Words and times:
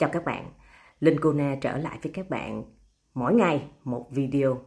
Chào 0.00 0.10
các 0.12 0.24
bạn, 0.24 0.44
Linh 1.00 1.20
Cô 1.20 1.32
Na 1.32 1.56
trở 1.60 1.76
lại 1.76 1.98
với 2.02 2.12
các 2.14 2.30
bạn 2.30 2.64
mỗi 3.14 3.34
ngày 3.34 3.64
một 3.84 4.06
video. 4.10 4.58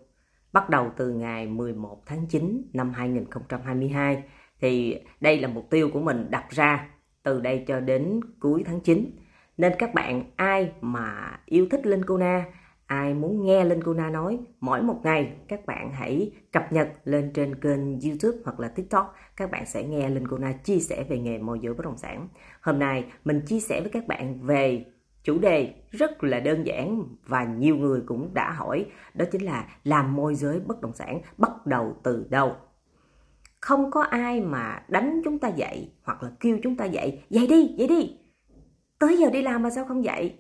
Bắt 0.52 0.70
đầu 0.70 0.92
từ 0.98 1.10
ngày 1.10 1.48
11 1.48 2.02
tháng 2.06 2.26
9 2.28 2.70
năm 2.74 2.92
2022 2.92 4.24
thì 4.60 5.00
đây 5.22 5.40
là 5.40 5.48
mục 5.48 5.70
tiêu 5.70 5.90
của 5.94 6.00
mình 6.00 6.28
đặt 6.30 6.46
ra 6.50 6.90
từ 7.24 7.42
đây 7.42 7.64
cho 7.68 7.80
đến 7.80 8.20
cuối 8.40 8.64
tháng 8.66 8.80
9 8.80 9.12
nên 9.58 9.74
các 9.80 9.94
bạn 9.94 10.24
ai 10.36 10.72
mà 10.82 11.40
yêu 11.46 11.68
thích 11.72 11.86
Linh 11.86 12.06
Cô 12.06 12.18
Na 12.18 12.46
ai 12.86 13.14
muốn 13.14 13.46
nghe 13.46 13.66
Linh 13.66 13.84
Cô 13.84 13.94
Na 13.94 14.10
nói 14.10 14.40
mỗi 14.60 14.82
một 14.82 15.00
ngày 15.04 15.34
các 15.48 15.66
bạn 15.66 15.92
hãy 15.92 16.32
cập 16.52 16.74
nhật 16.74 16.90
lên 17.04 17.32
trên 17.34 17.56
kênh 17.56 18.00
YouTube 18.02 18.38
hoặc 18.46 18.60
là 18.60 18.68
TikTok. 18.68 19.16
Các 19.36 19.52
bạn 19.52 19.66
sẽ 19.66 19.84
nghe 19.84 20.10
Linh 20.10 20.28
Cô 20.28 20.38
Na 20.38 20.52
chia 20.52 20.80
sẻ 20.80 21.04
về 21.10 21.20
nghề 21.20 21.38
môi 21.38 21.60
giới 21.62 21.74
bất 21.74 21.86
động 21.86 21.98
sản. 21.98 22.28
Hôm 22.62 22.80
nay 22.80 23.06
mình 23.24 23.42
chia 23.46 23.60
sẻ 23.60 23.82
với 23.82 23.90
các 23.90 24.08
bạn 24.08 24.40
về 24.42 24.86
chủ 25.24 25.40
đề 25.40 25.74
rất 25.90 26.24
là 26.24 26.40
đơn 26.40 26.68
giản 26.68 27.04
và 27.28 27.44
nhiều 27.44 27.76
người 27.76 28.02
cũng 28.06 28.34
đã 28.34 28.52
hỏi, 28.52 28.86
đó 29.14 29.26
chính 29.32 29.42
là 29.42 29.68
làm 29.84 30.16
môi 30.16 30.36
giới 30.36 30.60
bất 30.60 30.82
động 30.82 30.94
sản 30.94 31.22
bắt 31.38 31.66
đầu 31.66 31.96
từ 32.04 32.28
đâu? 32.30 32.56
Không 33.60 33.92
có 33.92 34.02
ai 34.02 34.42
mà 34.42 34.84
đánh 34.88 35.22
chúng 35.26 35.40
ta 35.40 35.48
dậy 35.48 35.92
hoặc 36.04 36.24
là 36.24 36.32
kêu 36.40 36.60
chúng 36.64 36.78
ta 36.78 36.86
dậy 36.86 37.24
dậy 37.30 37.48
đi 37.48 37.76
dậy 37.78 37.88
đi. 37.88 38.18
Tới 39.00 39.18
giờ 39.18 39.30
đi 39.30 39.42
làm 39.42 39.64
mà 39.64 39.70
sao 39.70 39.86
không 39.86 40.04
dậy? 40.04 40.40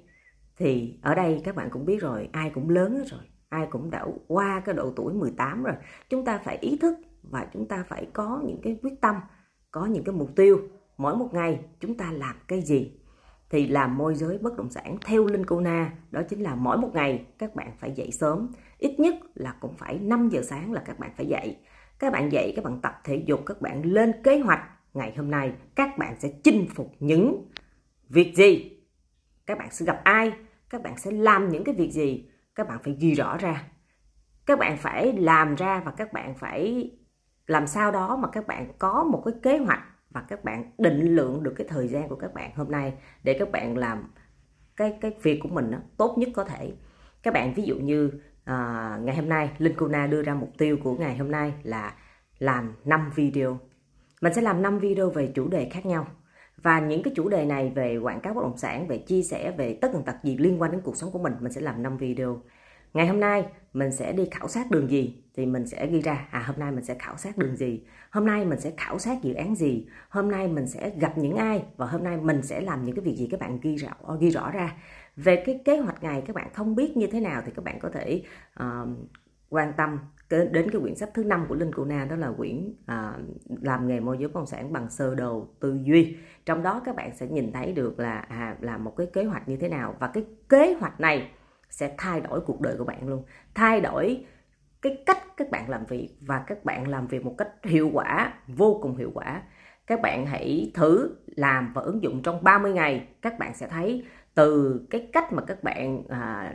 Thì 0.57 0.99
ở 1.01 1.15
đây 1.15 1.41
các 1.43 1.55
bạn 1.55 1.69
cũng 1.71 1.85
biết 1.85 2.01
rồi, 2.01 2.29
ai 2.31 2.51
cũng 2.53 2.69
lớn 2.69 3.03
rồi, 3.07 3.21
ai 3.49 3.67
cũng 3.71 3.89
đã 3.89 4.05
qua 4.27 4.61
cái 4.65 4.75
độ 4.75 4.93
tuổi 4.95 5.13
18 5.13 5.63
rồi. 5.63 5.75
Chúng 6.09 6.25
ta 6.25 6.37
phải 6.37 6.57
ý 6.61 6.77
thức 6.81 6.97
và 7.23 7.47
chúng 7.53 7.67
ta 7.67 7.85
phải 7.87 8.07
có 8.13 8.41
những 8.45 8.59
cái 8.63 8.79
quyết 8.81 9.01
tâm, 9.01 9.15
có 9.71 9.85
những 9.85 10.03
cái 10.03 10.15
mục 10.15 10.29
tiêu. 10.35 10.59
Mỗi 10.97 11.15
một 11.15 11.29
ngày 11.33 11.59
chúng 11.79 11.97
ta 11.97 12.11
làm 12.11 12.35
cái 12.47 12.61
gì? 12.61 13.02
Thì 13.53 13.67
làm 13.67 13.97
môi 13.97 14.15
giới 14.15 14.37
bất 14.37 14.57
động 14.57 14.69
sản 14.69 14.97
theo 15.05 15.25
Linh 15.25 15.45
Cô 15.45 15.59
Na. 15.59 15.91
Đó 16.11 16.21
chính 16.29 16.43
là 16.43 16.55
mỗi 16.55 16.77
một 16.77 16.89
ngày 16.93 17.25
các 17.37 17.55
bạn 17.55 17.71
phải 17.79 17.91
dậy 17.91 18.11
sớm. 18.11 18.51
Ít 18.77 18.99
nhất 18.99 19.15
là 19.35 19.55
cũng 19.59 19.73
phải 19.73 19.99
5 19.99 20.29
giờ 20.29 20.41
sáng 20.41 20.71
là 20.71 20.81
các 20.85 20.99
bạn 20.99 21.11
phải 21.17 21.25
dậy. 21.25 21.57
Các 21.99 22.13
bạn 22.13 22.31
dậy, 22.31 22.53
các 22.55 22.65
bạn 22.65 22.81
tập 22.81 23.01
thể 23.03 23.23
dục, 23.25 23.39
các 23.45 23.61
bạn 23.61 23.81
lên 23.85 24.11
kế 24.23 24.39
hoạch. 24.39 24.59
Ngày 24.93 25.13
hôm 25.17 25.31
nay 25.31 25.53
các 25.75 25.97
bạn 25.97 26.15
sẽ 26.19 26.29
chinh 26.43 26.67
phục 26.75 26.91
những 26.99 27.49
việc 28.09 28.33
gì? 28.35 28.81
Các 29.45 29.57
bạn 29.57 29.67
sẽ 29.71 29.85
gặp 29.85 30.01
ai? 30.03 30.33
Các 30.69 30.83
bạn 30.83 30.97
sẽ 30.97 31.11
làm 31.11 31.49
những 31.49 31.63
cái 31.63 31.75
việc 31.75 31.91
gì? 31.91 32.29
Các 32.55 32.67
bạn 32.67 32.79
phải 32.83 32.97
ghi 32.99 33.13
rõ 33.13 33.37
ra. 33.37 33.63
Các 34.45 34.59
bạn 34.59 34.77
phải 34.77 35.13
làm 35.13 35.55
ra 35.55 35.81
và 35.85 35.91
các 35.91 36.13
bạn 36.13 36.35
phải 36.35 36.91
làm 37.47 37.67
sao 37.67 37.91
đó 37.91 38.15
mà 38.15 38.27
các 38.31 38.47
bạn 38.47 38.71
có 38.79 39.03
một 39.03 39.21
cái 39.25 39.33
kế 39.43 39.57
hoạch 39.57 39.83
và 40.13 40.21
các 40.21 40.43
bạn 40.43 40.71
định 40.77 41.15
lượng 41.15 41.43
được 41.43 41.53
cái 41.57 41.67
thời 41.69 41.87
gian 41.87 42.09
của 42.09 42.15
các 42.15 42.33
bạn 42.33 42.51
hôm 42.55 42.71
nay 42.71 42.93
để 43.23 43.35
các 43.39 43.51
bạn 43.51 43.77
làm 43.77 44.11
cái 44.75 44.97
cái 45.01 45.11
việc 45.21 45.39
của 45.43 45.49
mình 45.49 45.71
đó, 45.71 45.77
tốt 45.97 46.15
nhất 46.17 46.29
có 46.33 46.43
thể. 46.43 46.73
Các 47.23 47.33
bạn 47.33 47.53
ví 47.53 47.63
dụ 47.63 47.75
như 47.75 48.11
à, 48.43 48.99
ngày 49.03 49.15
hôm 49.15 49.29
nay 49.29 49.49
Linh 49.57 49.75
Kuna 49.77 50.07
đưa 50.07 50.21
ra 50.21 50.33
mục 50.33 50.49
tiêu 50.57 50.77
của 50.83 50.95
ngày 50.95 51.17
hôm 51.17 51.31
nay 51.31 51.53
là 51.63 51.93
làm 52.39 52.73
5 52.85 53.11
video. 53.15 53.59
Mình 54.21 54.33
sẽ 54.33 54.41
làm 54.41 54.61
5 54.61 54.79
video 54.79 55.09
về 55.09 55.31
chủ 55.35 55.47
đề 55.47 55.69
khác 55.69 55.85
nhau. 55.85 56.07
Và 56.57 56.79
những 56.79 57.03
cái 57.03 57.13
chủ 57.15 57.29
đề 57.29 57.45
này 57.45 57.71
về 57.75 57.97
quảng 57.97 58.21
cáo 58.21 58.33
bất 58.33 58.41
động 58.41 58.57
sản 58.57 58.87
về 58.87 58.97
chia 58.97 59.23
sẻ 59.23 59.51
về 59.57 59.77
tất 59.81 59.89
tần 59.93 60.03
tật 60.03 60.15
gì 60.23 60.37
liên 60.37 60.61
quan 60.61 60.71
đến 60.71 60.81
cuộc 60.81 60.97
sống 60.97 61.11
của 61.11 61.19
mình 61.19 61.33
mình 61.39 61.51
sẽ 61.51 61.61
làm 61.61 61.83
5 61.83 61.97
video 61.97 62.41
ngày 62.93 63.07
hôm 63.07 63.19
nay 63.19 63.45
mình 63.73 63.91
sẽ 63.91 64.13
đi 64.13 64.27
khảo 64.31 64.47
sát 64.47 64.71
đường 64.71 64.89
gì? 64.89 65.23
Thì 65.35 65.45
mình 65.45 65.67
sẽ 65.67 65.87
ghi 65.87 66.01
ra 66.01 66.27
à 66.31 66.43
hôm 66.47 66.55
nay 66.59 66.71
mình 66.71 66.83
sẽ 66.83 66.95
khảo 66.99 67.17
sát 67.17 67.37
đường 67.37 67.55
gì? 67.55 67.83
Hôm 68.11 68.25
nay 68.25 68.45
mình 68.45 68.59
sẽ 68.59 68.71
khảo 68.77 68.99
sát 68.99 69.21
dự 69.21 69.33
án 69.33 69.55
gì? 69.55 69.87
Hôm 70.09 70.31
nay 70.31 70.47
mình 70.47 70.67
sẽ 70.67 70.91
gặp 70.99 71.17
những 71.17 71.35
ai? 71.35 71.63
Và 71.77 71.85
hôm 71.85 72.03
nay 72.03 72.17
mình 72.17 72.41
sẽ 72.41 72.61
làm 72.61 72.85
những 72.85 72.95
cái 72.95 73.05
việc 73.05 73.15
gì? 73.15 73.27
Các 73.31 73.39
bạn 73.39 73.59
ghi 73.61 73.75
rõ 73.75 74.17
ghi 74.19 74.29
rõ 74.29 74.51
ra. 74.51 74.75
Về 75.15 75.43
cái 75.45 75.61
kế 75.65 75.77
hoạch 75.77 76.03
ngày 76.03 76.23
các 76.25 76.35
bạn 76.35 76.47
không 76.53 76.75
biết 76.75 76.97
như 76.97 77.07
thế 77.07 77.19
nào 77.19 77.41
thì 77.45 77.51
các 77.55 77.65
bạn 77.65 77.79
có 77.79 77.89
thể 77.89 78.23
uh, 78.59 78.89
quan 79.49 79.73
tâm 79.77 79.99
đến 80.29 80.69
cái 80.71 80.81
quyển 80.81 80.95
sách 80.95 81.09
thứ 81.13 81.23
năm 81.23 81.45
của 81.49 81.55
Linh 81.55 81.71
Cô 81.75 81.85
Na 81.85 82.05
đó 82.09 82.15
là 82.15 82.31
quyển 82.37 82.73
à, 82.85 83.13
làm 83.61 83.87
nghề 83.87 83.99
môi 83.99 84.17
giới 84.17 84.27
bất 84.27 84.35
động 84.35 84.45
sản 84.45 84.73
bằng 84.73 84.89
sơ 84.89 85.15
đồ 85.15 85.47
tư 85.59 85.79
duy. 85.83 86.17
Trong 86.45 86.63
đó 86.63 86.81
các 86.85 86.95
bạn 86.95 87.15
sẽ 87.15 87.27
nhìn 87.27 87.51
thấy 87.51 87.71
được 87.71 87.99
là 87.99 88.19
à, 88.19 88.57
là 88.61 88.77
một 88.77 88.95
cái 88.97 89.07
kế 89.13 89.23
hoạch 89.23 89.49
như 89.49 89.57
thế 89.57 89.69
nào. 89.69 89.95
Và 89.99 90.07
cái 90.07 90.25
kế 90.49 90.73
hoạch 90.79 90.99
này 90.99 91.31
sẽ 91.73 91.95
thay 91.97 92.21
đổi 92.21 92.41
cuộc 92.41 92.61
đời 92.61 92.75
của 92.77 92.85
bạn 92.85 93.07
luôn. 93.07 93.23
Thay 93.55 93.81
đổi 93.81 94.25
cái 94.81 95.03
cách 95.05 95.37
các 95.37 95.49
bạn 95.51 95.69
làm 95.69 95.85
việc 95.85 96.09
và 96.21 96.43
các 96.47 96.65
bạn 96.65 96.87
làm 96.87 97.07
việc 97.07 97.25
một 97.25 97.35
cách 97.37 97.49
hiệu 97.63 97.89
quả 97.93 98.33
vô 98.47 98.79
cùng 98.81 98.97
hiệu 98.97 99.11
quả. 99.13 99.41
Các 99.87 100.01
bạn 100.01 100.25
hãy 100.25 100.71
thử 100.73 101.15
làm 101.25 101.73
và 101.73 101.81
ứng 101.81 102.03
dụng 102.03 102.21
trong 102.23 102.43
30 102.43 102.73
ngày 102.73 103.07
các 103.21 103.39
bạn 103.39 103.53
sẽ 103.55 103.67
thấy 103.67 104.05
từ 104.35 104.81
cái 104.89 105.09
cách 105.13 105.33
mà 105.33 105.43
các 105.47 105.63
bạn 105.63 106.03
à, 106.09 106.53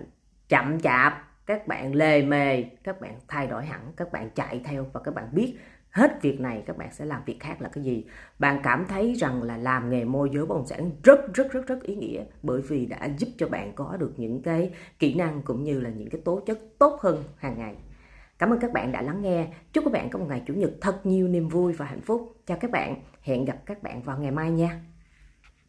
chậm 0.48 0.80
chạp 0.80 1.27
các 1.48 1.66
bạn 1.66 1.94
lề 1.94 2.22
mề, 2.22 2.62
các 2.62 3.00
bạn 3.00 3.18
thay 3.28 3.46
đổi 3.46 3.66
hẳn, 3.66 3.80
các 3.96 4.12
bạn 4.12 4.30
chạy 4.34 4.60
theo 4.64 4.86
và 4.92 5.00
các 5.04 5.14
bạn 5.14 5.28
biết 5.32 5.54
hết 5.90 6.22
việc 6.22 6.40
này, 6.40 6.62
các 6.66 6.76
bạn 6.76 6.92
sẽ 6.92 7.04
làm 7.04 7.22
việc 7.26 7.36
khác 7.40 7.62
là 7.62 7.68
cái 7.72 7.84
gì. 7.84 8.04
Bạn 8.38 8.60
cảm 8.62 8.86
thấy 8.88 9.14
rằng 9.14 9.42
là 9.42 9.56
làm 9.56 9.90
nghề 9.90 10.04
môi 10.04 10.30
giới 10.32 10.46
bất 10.46 10.54
động 10.54 10.66
sản 10.66 10.90
rất 11.02 11.34
rất 11.34 11.52
rất 11.52 11.66
rất 11.66 11.82
ý 11.82 11.94
nghĩa 11.94 12.24
bởi 12.42 12.60
vì 12.60 12.86
đã 12.86 13.08
giúp 13.18 13.28
cho 13.38 13.48
bạn 13.48 13.72
có 13.74 13.96
được 13.96 14.12
những 14.16 14.42
cái 14.42 14.70
kỹ 14.98 15.14
năng 15.14 15.42
cũng 15.42 15.64
như 15.64 15.80
là 15.80 15.90
những 15.90 16.10
cái 16.10 16.20
tố 16.24 16.40
chất 16.46 16.58
tốt 16.78 16.98
hơn 17.00 17.24
hàng 17.36 17.58
ngày. 17.58 17.74
Cảm 18.38 18.50
ơn 18.50 18.60
các 18.60 18.72
bạn 18.72 18.92
đã 18.92 19.02
lắng 19.02 19.22
nghe. 19.22 19.46
Chúc 19.72 19.84
các 19.84 19.92
bạn 19.92 20.10
có 20.10 20.18
một 20.18 20.26
ngày 20.28 20.42
chủ 20.46 20.54
nhật 20.54 20.70
thật 20.80 21.06
nhiều 21.06 21.28
niềm 21.28 21.48
vui 21.48 21.72
và 21.72 21.84
hạnh 21.84 22.00
phúc. 22.00 22.36
Chào 22.46 22.58
các 22.60 22.70
bạn. 22.70 23.02
Hẹn 23.22 23.44
gặp 23.44 23.58
các 23.66 23.82
bạn 23.82 24.02
vào 24.02 24.18
ngày 24.18 24.30
mai 24.30 24.50
nha. 24.50 24.80